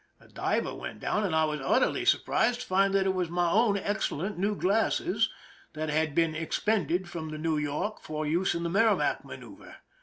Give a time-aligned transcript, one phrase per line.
[0.19, 3.47] A diver went down, and I was utterly surprised to find that it was my
[3.51, 5.29] own excellent new glasses,
[5.73, 9.75] that had been" expended" from the New YorJc for use in the Merrimac manoeuver.